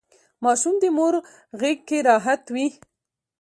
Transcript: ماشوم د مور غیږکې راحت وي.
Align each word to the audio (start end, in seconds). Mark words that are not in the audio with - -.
ماشوم 0.43 0.75
د 0.81 0.85
مور 0.97 1.13
غیږکې 1.59 1.97
راحت 2.07 2.43
وي. 2.53 2.67